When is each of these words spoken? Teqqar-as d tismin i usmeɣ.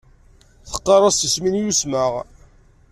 Teqqar-as 0.71 1.15
d 1.17 1.19
tismin 1.19 1.59
i 1.61 1.63
usmeɣ. 1.69 2.13